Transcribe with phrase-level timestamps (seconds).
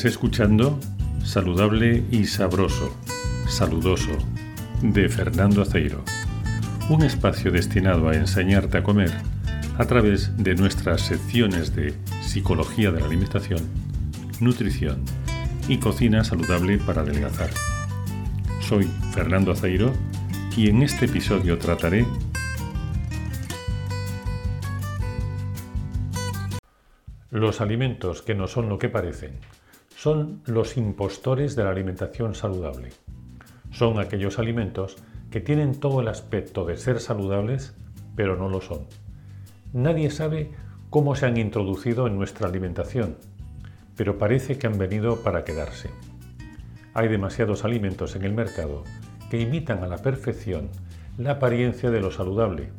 [0.00, 0.80] Estás escuchando
[1.22, 2.96] Saludable y Sabroso,
[3.46, 4.16] Saludoso,
[4.80, 6.02] de Fernando Aceiro,
[6.88, 9.10] un espacio destinado a enseñarte a comer
[9.76, 11.92] a través de nuestras secciones de
[12.22, 13.60] Psicología de la Alimentación,
[14.40, 15.04] Nutrición
[15.68, 17.50] y Cocina Saludable para Adelgazar.
[18.62, 19.92] Soy Fernando Aceiro
[20.56, 22.06] y en este episodio trataré
[27.30, 29.32] Los alimentos que no son lo que parecen
[30.00, 32.88] son los impostores de la alimentación saludable.
[33.70, 34.96] Son aquellos alimentos
[35.30, 37.74] que tienen todo el aspecto de ser saludables,
[38.16, 38.86] pero no lo son.
[39.74, 40.52] Nadie sabe
[40.88, 43.18] cómo se han introducido en nuestra alimentación,
[43.94, 45.90] pero parece que han venido para quedarse.
[46.94, 48.84] Hay demasiados alimentos en el mercado
[49.30, 50.70] que imitan a la perfección
[51.18, 52.70] la apariencia de lo saludable.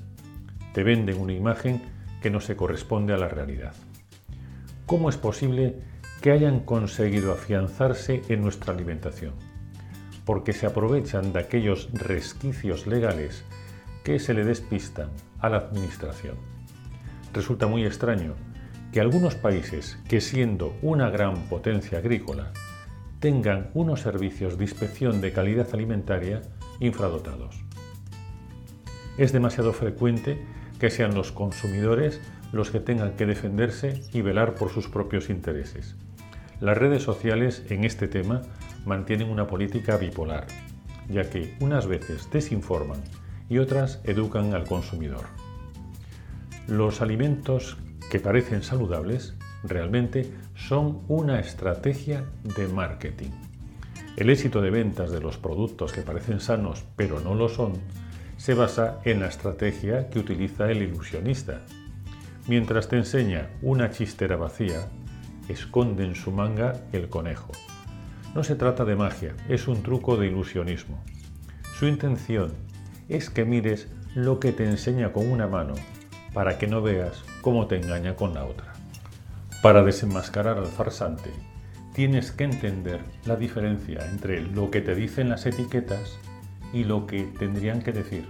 [0.73, 1.83] Te venden una imagen
[2.19, 3.75] que no se corresponde a la realidad.
[4.88, 5.91] ¿Cómo es posible
[6.22, 9.33] que hayan conseguido afianzarse en nuestra alimentación?
[10.23, 13.44] Porque se aprovechan de aquellos resquicios legales
[14.03, 16.36] que se le despistan a la administración.
[17.33, 18.36] Resulta muy extraño
[18.91, 22.52] que algunos países, que siendo una gran potencia agrícola,
[23.19, 26.41] tengan unos servicios de inspección de calidad alimentaria
[26.80, 27.63] infradotados.
[29.17, 30.45] Es demasiado frecuente
[30.80, 35.95] que sean los consumidores los que tengan que defenderse y velar por sus propios intereses.
[36.62, 38.44] Las redes sociales en este tema
[38.86, 40.45] mantienen una política bipolar,
[41.09, 43.02] ya que unas veces desinforman
[43.50, 45.26] y otras educan al consumidor.
[46.68, 47.78] Los alimentos
[48.12, 53.31] que parecen saludables realmente son una estrategia de marketing.
[54.16, 57.73] El éxito de ventas de los productos que parecen sanos pero no lo son
[58.38, 61.62] se basa en la estrategia que utiliza el ilusionista,
[62.47, 64.90] Mientras te enseña una chistera vacía,
[65.51, 67.51] esconde en su manga el conejo.
[68.34, 71.03] No se trata de magia, es un truco de ilusionismo.
[71.78, 72.53] Su intención
[73.09, 75.73] es que mires lo que te enseña con una mano
[76.34, 78.73] para que no veas cómo te engaña con la otra.
[79.61, 81.29] Para desenmascarar al farsante,
[81.94, 86.17] tienes que entender la diferencia entre lo que te dicen las etiquetas
[86.73, 88.28] y lo que tendrían que decir.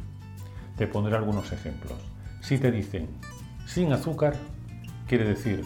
[0.78, 2.00] Te pondré algunos ejemplos.
[2.42, 3.08] Si te dicen
[3.66, 4.36] sin azúcar
[5.08, 5.64] quiere decir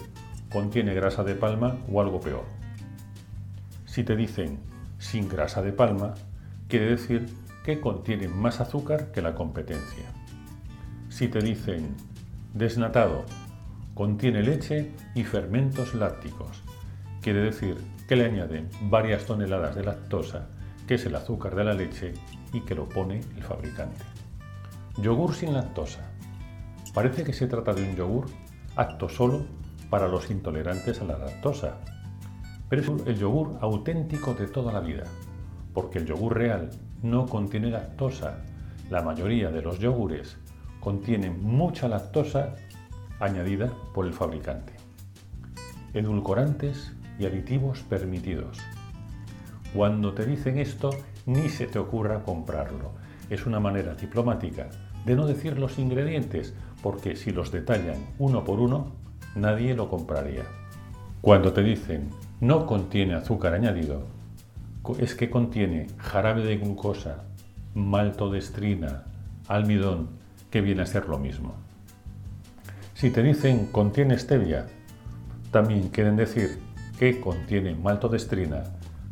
[0.56, 2.46] contiene grasa de palma o algo peor.
[3.84, 4.60] Si te dicen
[5.00, 6.14] sin grasa de palma,
[6.70, 7.26] quiere decir
[7.66, 10.06] que contiene más azúcar que la competencia.
[11.10, 11.94] Si te dicen
[12.54, 13.26] desnatado,
[13.96, 16.64] contiene leche y fermentos lácticos,
[17.22, 17.76] quiere decir
[18.08, 20.48] que le añaden varias toneladas de lactosa,
[20.88, 22.14] que es el azúcar de la leche
[22.54, 24.06] y que lo pone el fabricante.
[25.02, 26.12] Yogur sin lactosa,
[26.94, 28.28] Parece que se trata de un yogur
[28.78, 31.78] apto solo para los intolerantes a la lactosa,
[32.70, 35.04] pero es el yogur auténtico de toda la vida,
[35.74, 36.70] porque el yogur real
[37.04, 38.44] no contiene lactosa.
[38.90, 40.38] La mayoría de los yogures
[40.80, 42.56] contienen mucha lactosa
[43.20, 44.74] añadida por el fabricante.
[45.94, 48.58] Edulcorantes y aditivos permitidos.
[49.74, 50.90] Cuando te dicen esto,
[51.26, 52.92] ni se te ocurra comprarlo.
[53.30, 54.70] Es una manera diplomática
[55.06, 58.94] de no decir los ingredientes, porque si los detallan uno por uno,
[59.36, 60.44] nadie lo compraría.
[61.22, 62.10] Cuando te dicen
[62.40, 64.04] no contiene azúcar añadido,
[65.00, 67.24] es que contiene jarabe de glucosa,
[67.74, 69.04] maltodestrina,
[69.48, 70.10] almidón,
[70.52, 71.56] que viene a ser lo mismo.
[72.94, 74.68] Si te dicen contiene stevia,
[75.52, 76.60] también quieren decir
[77.00, 78.64] que contiene maltodestrina,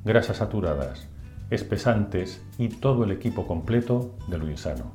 [0.05, 1.07] grasas saturadas,
[1.49, 4.91] espesantes y todo el equipo completo de lo insano.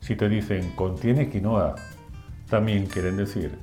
[0.00, 1.74] Si te dicen contiene quinoa,
[2.48, 3.58] también quieren decir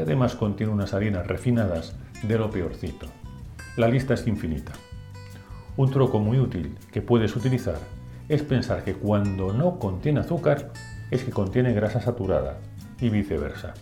[0.00, 3.06] además contiene unas harinas refinadas de lo peorcito.
[3.76, 4.72] La lista es infinita.
[5.76, 7.78] Un truco muy útil que puedes utilizar
[8.28, 10.72] es pensar que cuando no contiene azúcar
[11.10, 12.58] es que contiene grasa saturada
[13.00, 13.74] y viceversa.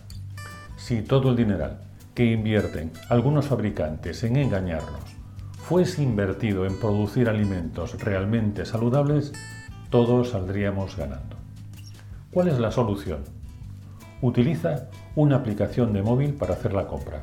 [0.77, 1.81] Si todo el dineral
[2.13, 5.17] que invierten algunos fabricantes en engañarnos
[5.57, 9.33] fuese invertido en producir alimentos realmente saludables,
[9.89, 11.35] todos saldríamos ganando.
[12.31, 13.36] ¿Cuál es la solución?
[14.21, 17.21] Utiliza una aplicación de móvil para hacer la compra.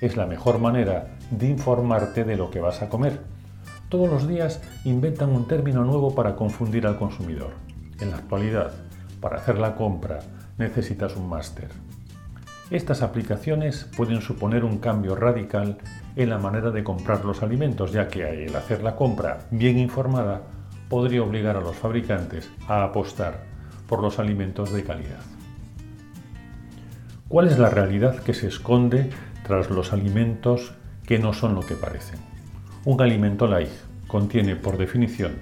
[0.00, 3.20] Es la mejor manera de informarte de lo que vas a comer.
[3.90, 7.50] Todos los días inventan un término nuevo para confundir al consumidor.
[8.00, 8.72] En la actualidad,
[9.20, 10.20] para hacer la compra
[10.56, 11.68] necesitas un máster.
[12.70, 15.76] Estas aplicaciones pueden suponer un cambio radical
[16.16, 20.40] en la manera de comprar los alimentos, ya que el hacer la compra bien informada
[20.88, 23.44] podría obligar a los fabricantes a apostar
[23.86, 25.31] por los alimentos de calidad.
[27.32, 29.08] ¿Cuál es la realidad que se esconde
[29.42, 30.74] tras los alimentos
[31.06, 32.18] que no son lo que parecen.
[32.84, 33.70] Un alimento light
[34.06, 35.32] contiene por definición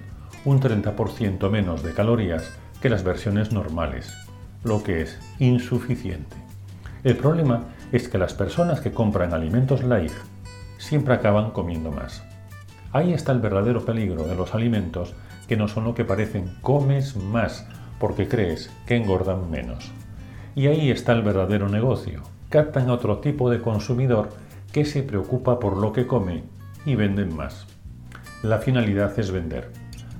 [0.45, 2.49] un 30% menos de calorías
[2.81, 4.15] que las versiones normales,
[4.63, 6.37] lo que es insuficiente.
[7.03, 10.13] El problema es que las personas que compran alimentos light
[10.77, 12.23] siempre acaban comiendo más.
[12.93, 15.13] Ahí está el verdadero peligro de los alimentos
[15.45, 16.55] que no son lo que parecen.
[16.61, 17.67] Comes más
[17.99, 19.91] porque crees que engordan menos.
[20.55, 22.21] Y ahí está el verdadero negocio.
[22.49, 24.29] Captan a otro tipo de consumidor
[24.71, 26.43] que se preocupa por lo que come
[26.85, 27.67] y venden más.
[28.43, 29.71] La finalidad es vender.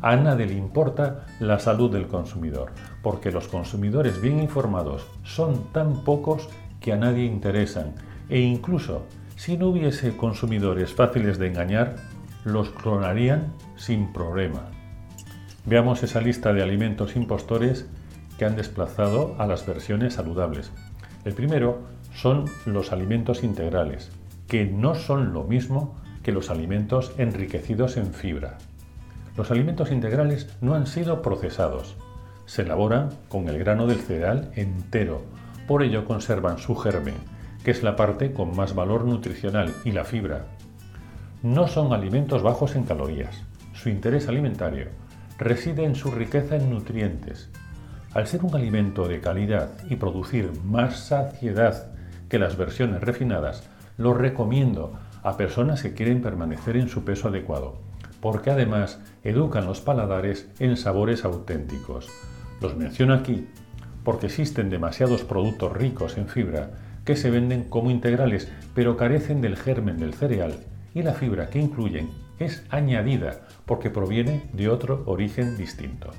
[0.02, 2.72] A nadie le importa la salud del consumidor,
[3.04, 6.50] porque los consumidores bien informados son tan pocos
[6.80, 7.94] que a nadie interesan
[8.30, 9.04] e incluso
[9.36, 11.96] si no hubiese consumidores fáciles de engañar,
[12.46, 14.70] los clonarían sin problema.
[15.66, 17.88] Veamos esa lista de alimentos impostores
[18.42, 20.72] que han desplazado a las versiones saludables.
[21.26, 24.10] El primero son los alimentos integrales,
[24.48, 28.58] que no son lo mismo que los alimentos enriquecidos en fibra.
[29.38, 31.98] Los alimentos integrales no han sido procesados.
[32.48, 35.22] Se elaboran con el grano del cereal entero,
[35.68, 37.14] por ello conservan su germen
[37.64, 40.48] que es la parte con más valor nutricional, y la fibra.
[41.44, 43.44] No son alimentos bajos en calorías.
[43.74, 44.88] Su interés alimentario
[45.38, 47.52] reside en su riqueza en nutrientes.
[48.14, 51.94] Al ser un alimento de calidad y producir más saciedad
[52.28, 57.78] que las versiones refinadas, lo recomiendo a personas que quieren permanecer en su peso adecuado,
[58.20, 62.10] porque además educan los paladares en sabores auténticos.
[62.60, 63.48] Los menciono aquí
[64.04, 66.72] porque existen demasiados productos ricos en fibra
[67.06, 70.56] que se venden como integrales, pero carecen del germen del cereal
[70.94, 72.10] y la fibra que incluyen
[72.40, 76.12] es añadida porque proviene de otro origen distinto.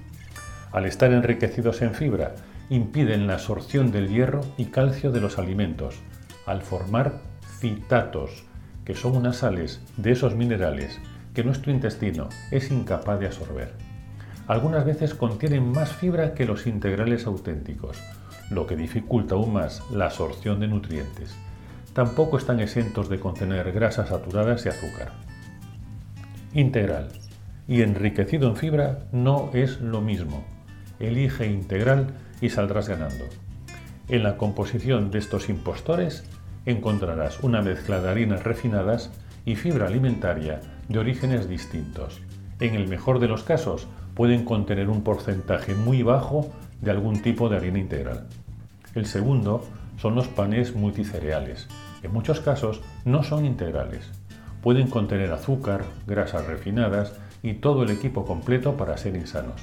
[0.73, 2.35] Al estar enriquecidos en fibra,
[2.71, 5.97] impiden la absorción del hierro y calcio de los alimentos,
[6.47, 7.21] al formar
[7.59, 8.45] citatos,
[8.85, 10.99] que son unas sales de esos minerales
[11.35, 13.75] que nuestro intestino es incapaz de absorber.
[14.47, 18.03] Algunas veces contienen más fibra que los integrales auténticos,
[18.51, 21.37] lo que dificulta aún más la absorción de nutrientes.
[21.93, 25.13] Tampoco están exentos de contener grasas saturadas y azúcar.
[26.55, 27.09] Integral
[27.69, 30.45] y enriquecido en fibra no es lo mismo.
[31.03, 33.25] Elige integral y saldrás ganando.
[34.09, 36.25] En la composición de estos impostores
[36.65, 39.11] encontrarás una mezcla de harinas refinadas
[39.45, 42.21] y fibra alimentaria de orígenes distintos.
[42.61, 47.49] En el mejor de los casos pueden contener un porcentaje muy bajo de algún tipo
[47.49, 48.29] de harina integral.
[48.95, 49.65] El segundo
[49.97, 51.67] son los panes multicereales.
[52.03, 54.09] En muchos casos no son integrales.
[54.63, 59.63] Pueden contener azúcar, grasas refinadas y todo el equipo completo para ser insanos.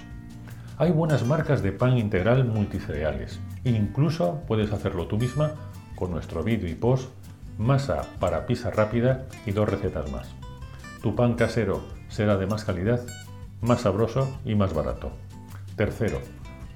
[0.82, 3.42] Hay buenas marcas de pan integral multicereales.
[3.66, 5.52] Incluso puedes hacerlo tú misma
[5.94, 7.10] con nuestro vídeo y post,
[7.58, 10.30] masa para pizza rápida y dos recetas más.
[11.04, 13.02] Tu pan casero será de más calidad,
[13.60, 15.12] más sabroso y más barato.
[15.76, 16.22] Tercero,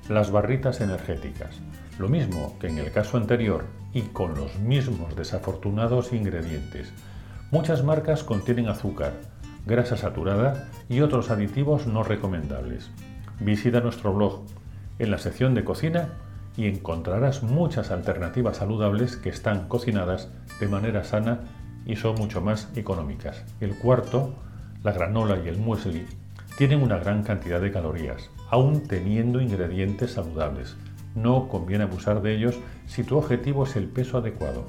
[0.10, 1.62] las barritas energéticas.
[1.98, 3.64] Lo mismo que en el caso anterior
[3.94, 6.92] y con los mismos desafortunados ingredientes.
[7.52, 9.14] Muchas marcas contienen azúcar,
[9.66, 12.92] grasa saturada y otros aditivos no recomendables.
[13.44, 14.46] Visita nuestro blog
[15.00, 16.14] en la sección de cocina
[16.56, 20.30] y encontrarás muchas alternativas saludables que están cocinadas
[20.62, 21.42] de manera sana
[21.86, 23.44] y son mucho más económicas.
[23.60, 24.34] El cuarto,
[24.82, 26.06] la granola y el muesli,
[26.58, 30.78] tienen una gran cantidad de calorías, aún teniendo ingredientes saludables.
[31.14, 34.68] No conviene abusar de ellos si tu objetivo es el peso adecuado.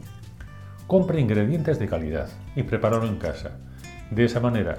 [0.88, 3.52] Compre ingredientes de calidad y prepáralo en casa.
[4.11, 4.78] De esa manera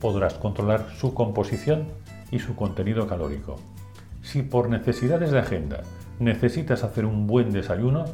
[0.00, 1.86] podrás controlar su composición
[2.30, 3.56] y su contenido calórico.
[4.22, 5.82] Si por necesidades de agenda
[6.18, 8.04] necesitas hacer un buen desayuno,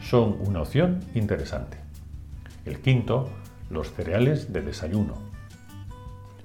[0.00, 1.78] son una opción interesante.
[2.64, 3.28] El quinto,
[3.70, 5.14] los cereales de desayuno.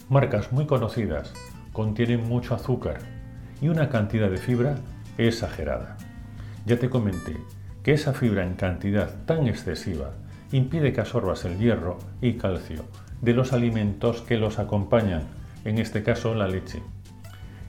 [0.09, 1.33] Marcas muy conocidas
[1.73, 2.99] contienen mucho azúcar
[3.61, 4.75] y una cantidad de fibra
[5.17, 5.97] exagerada.
[6.65, 7.37] Ya te comenté
[7.83, 10.11] que esa fibra en cantidad tan excesiva
[10.51, 12.85] impide que absorbas el hierro y calcio
[13.21, 15.23] de los alimentos que los acompañan,
[15.63, 16.81] en este caso la leche.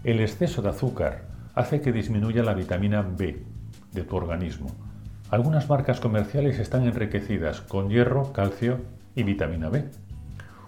[0.06, 1.24] El exceso de azúcar
[1.56, 3.42] hace que disminuya la vitamina B
[3.90, 4.68] de tu organismo.
[5.32, 8.82] Algunas marcas comerciales están enriquecidas con hierro, calcio
[9.16, 9.86] y vitamina B.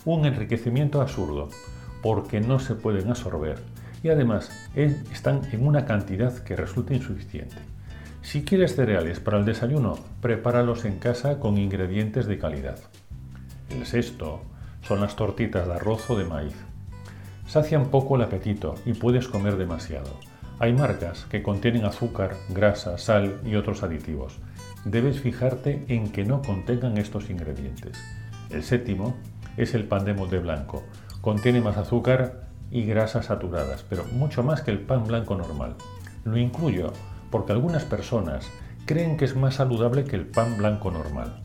[0.04, 1.50] Un enriquecimiento absurdo,
[2.02, 3.61] porque no se pueden absorber
[4.02, 7.59] y además están en una cantidad que resulta insuficiente.
[8.23, 12.80] Si quieres cereales para el desayuno, prepáralos en casa con ingredientes de calidad.
[13.71, 14.42] El sexto
[14.83, 16.57] son las tortitas de arroz o de maíz.
[17.48, 20.10] Sacian poco el apetito y puedes comer demasiado.
[20.58, 24.38] Hay marcas que contienen azúcar, grasa, sal y otros aditivos.
[24.84, 27.96] Debes fijarte en que no contengan estos ingredientes.
[28.50, 29.16] El séptimo
[29.56, 30.82] es el pan de molde blanco.
[31.22, 35.76] Contiene más azúcar y grasas saturadas, pero mucho más que el pan blanco normal.
[36.24, 36.92] Lo incluyo
[37.30, 38.46] porque algunas personas
[38.84, 41.40] creen que es más saludable que el pan blanco normal.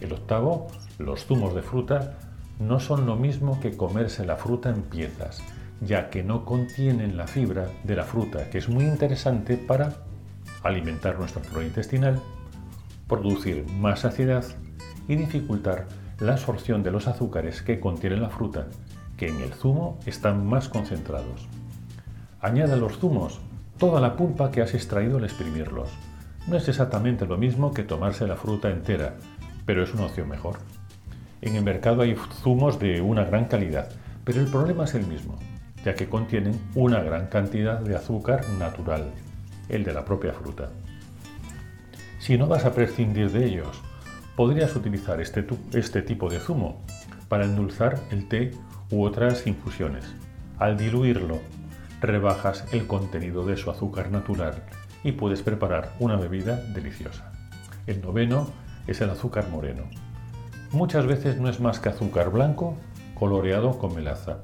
[0.00, 2.18] El octavo, los zumos de fruta,
[2.58, 5.42] no son lo mismo que comerse la fruta en piezas,
[5.80, 9.94] ya que no contienen la fibra de la fruta, que es muy interesante para
[10.62, 12.20] alimentar nuestra flora intestinal,
[13.08, 14.44] producir más saciedad
[15.08, 15.86] y dificultar
[16.20, 18.66] la absorción de los azúcares que contiene la fruta,
[19.16, 21.48] que en el zumo están más concentrados.
[22.40, 23.40] Añade a los zumos
[23.78, 25.88] toda la pulpa que has extraído al exprimirlos.
[26.46, 29.16] No es exactamente lo mismo que tomarse la fruta entera,
[29.66, 30.58] pero es una opción mejor.
[31.44, 33.90] En el mercado hay zumos de una gran calidad,
[34.24, 35.38] pero el problema es el mismo,
[35.84, 39.12] ya que contienen una gran cantidad de azúcar natural,
[39.68, 40.70] el de la propia fruta.
[42.18, 43.82] Si no vas a prescindir de ellos,
[44.36, 46.82] podrías utilizar este, este tipo de zumo
[47.28, 48.52] para endulzar el té
[48.90, 50.14] u otras infusiones.
[50.58, 51.40] Al diluirlo,
[52.00, 54.62] rebajas el contenido de su azúcar natural
[55.02, 57.32] y puedes preparar una bebida deliciosa.
[57.86, 58.48] El noveno
[58.86, 59.82] es el azúcar moreno.
[60.74, 62.74] Muchas veces no es más que azúcar blanco
[63.14, 64.38] coloreado con melaza.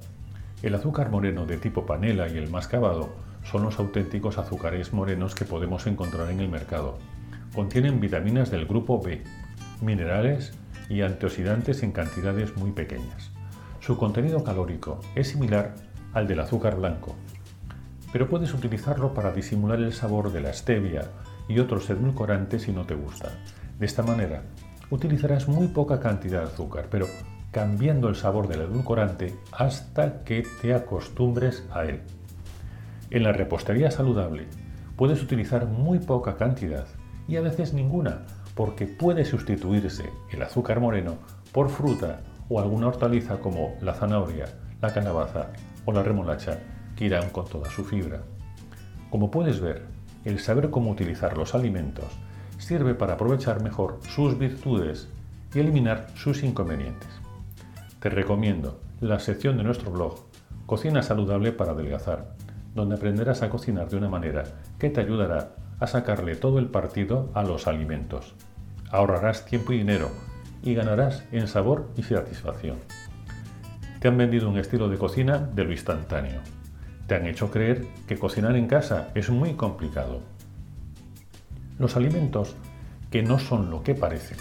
[0.63, 3.09] El azúcar moreno de tipo panela y el mascabado
[3.43, 6.99] son los auténticos azúcares morenos que podemos encontrar en el mercado.
[7.53, 9.25] Contienen vitaminas del grupo B,
[9.81, 10.53] minerales
[10.89, 13.33] y antioxidantes en cantidades muy pequeñas.
[13.81, 15.75] Su contenido calórico es similar
[16.13, 17.17] al del azúcar blanco,
[18.13, 21.11] pero puedes utilizarlo para disimular el sabor de la stevia
[21.49, 23.31] y otros edulcorantes si no te gusta.
[23.81, 24.45] De esta manera,
[24.91, 27.07] utilizarás muy poca cantidad de azúcar, pero
[27.51, 32.03] cambiando el sabor del edulcorante hasta que te acostumbres a él.
[33.11, 34.47] En la repostería saludable
[34.97, 36.87] puedes utilizar muy poca cantidad
[37.27, 41.19] y a veces ninguna, porque puede sustituirse el azúcar moreno
[41.53, 44.47] por fruta o alguna hortaliza como la zanahoria,
[44.81, 45.53] la calabaza
[45.85, 46.59] o la remolacha
[46.97, 48.23] que irán con toda su fibra.
[49.11, 49.87] Como puedes ver,
[50.25, 52.07] el saber cómo utilizar los alimentos
[52.61, 55.09] sirve para aprovechar mejor sus virtudes
[55.55, 57.09] y eliminar sus inconvenientes.
[58.01, 60.21] Te recomiendo la sección de nuestro blog
[60.67, 62.35] Cocina Saludable para Adelgazar,
[62.75, 64.45] donde aprenderás a cocinar de una manera
[64.79, 68.35] que te ayudará a sacarle todo el partido a los alimentos.
[68.91, 70.11] Ahorrarás tiempo y dinero
[70.63, 72.77] y ganarás en sabor y satisfacción.
[73.99, 76.41] Te han vendido un estilo de cocina de lo instantáneo.
[77.07, 80.21] Te han hecho creer que cocinar en casa es muy complicado.
[81.81, 82.57] Los alimentos
[83.11, 84.37] que no son lo que parecen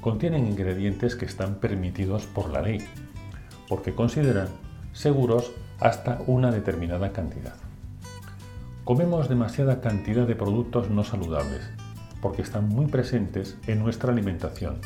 [0.00, 2.78] contienen ingredientes que están permitidos por la ley,
[3.68, 4.46] porque consideran
[4.92, 5.50] seguros
[5.80, 7.56] hasta una determinada cantidad.
[8.84, 11.68] Comemos demasiada cantidad de productos no saludables,
[12.22, 14.76] porque están muy presentes en nuestra alimentación.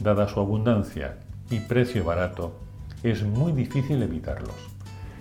[0.00, 1.16] Dada su abundancia
[1.48, 2.60] y precio barato,
[3.02, 4.68] es muy difícil evitarlos.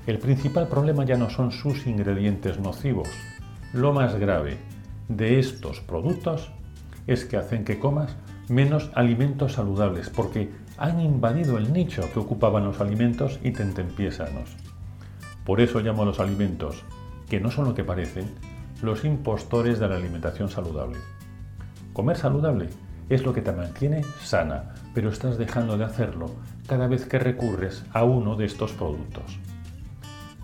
[0.08, 3.08] El principal problema ya no son sus ingredientes nocivos.
[3.72, 4.58] Lo más grave
[5.08, 6.52] de estos productos
[7.08, 8.16] es que hacen que comas
[8.48, 14.56] menos alimentos saludables porque han invadido el nicho que ocupaban los alimentos y tentempiés sanos.
[15.46, 16.84] Por eso llamo a los alimentos,
[17.30, 18.30] que no son lo que parecen,
[18.82, 20.98] los impostores de la alimentación saludable.
[21.94, 22.70] Comer saludable
[23.10, 26.32] es lo que te mantiene sana, pero estás dejando de hacerlo
[26.68, 29.40] cada vez que recurres a uno de estos productos.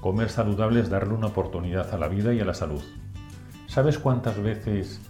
[0.02, 2.82] Comer saludable es darle una oportunidad a la vida y a la salud.
[3.68, 5.02] ¿Sabes cuántas veces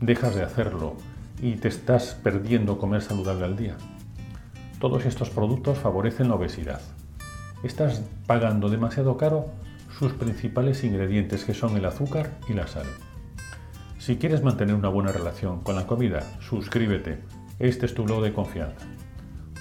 [0.00, 0.94] dejas de hacerlo
[1.42, 3.76] y te estás perdiendo comer saludable al día?
[4.78, 6.80] Todos estos productos favorecen la obesidad.
[7.64, 9.46] Estás pagando demasiado caro
[9.98, 12.86] sus principales ingredientes que son el azúcar y la sal.
[13.98, 17.18] Si quieres mantener una buena relación con la comida, suscríbete.
[17.58, 18.86] Este es tu blog de confianza.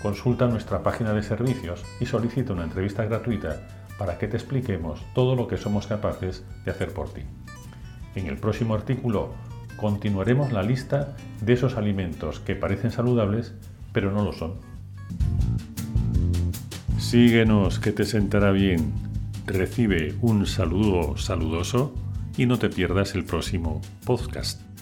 [0.01, 3.67] Consulta nuestra página de servicios y solicita una entrevista gratuita
[3.97, 7.23] para que te expliquemos todo lo que somos capaces de hacer por ti.
[8.15, 9.33] En el próximo artículo
[9.77, 13.53] continuaremos la lista de esos alimentos que parecen saludables
[13.91, 14.55] pero no lo son.
[16.97, 18.91] Síguenos que te sentará bien.
[19.45, 21.93] Recibe un saludo saludoso
[22.37, 24.72] y no te pierdas el próximo podcast.